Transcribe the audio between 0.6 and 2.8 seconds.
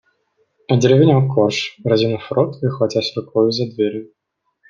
Одеревенел Корж, разинув рот и